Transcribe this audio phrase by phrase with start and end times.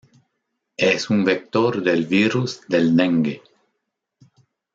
[0.77, 3.43] Es un vector del virus del dengue.